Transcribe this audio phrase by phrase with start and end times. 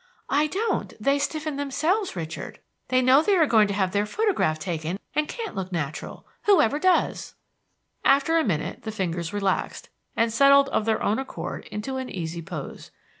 [0.31, 2.59] "I don't; they stiffen themselves, Richard.
[2.87, 6.25] They know they are going to have their photograph taken, and can't look natural.
[6.45, 7.35] Who ever does?"
[8.03, 12.41] After a minute the fingers relaxed, and settled of their own accord into an easy
[12.41, 12.89] pose.